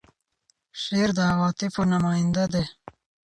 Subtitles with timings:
[0.81, 2.65] شعر د عواطفو نماینده دی.